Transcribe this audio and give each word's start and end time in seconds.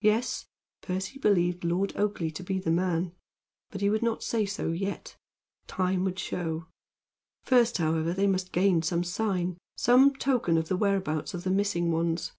Yes. 0.00 0.46
Percy 0.82 1.20
believed 1.20 1.62
Lord 1.62 1.92
Oakleigh 1.94 2.32
to 2.34 2.42
be 2.42 2.58
the 2.58 2.72
man; 2.72 3.12
but 3.70 3.80
he 3.80 3.88
would 3.88 4.02
not 4.02 4.20
say 4.24 4.44
so 4.44 4.72
yet. 4.72 5.16
Time 5.68 6.04
should 6.06 6.18
show. 6.18 6.66
First, 7.44 7.78
however, 7.78 8.12
they 8.12 8.26
must 8.26 8.50
gain 8.50 8.82
some 8.82 9.04
sign 9.04 9.58
some 9.76 10.12
token 10.16 10.58
of 10.58 10.66
the 10.66 10.76
whereabouts 10.76 11.34
of 11.34 11.44
the 11.44 11.50
missing 11.50 11.92
ones. 11.92 12.32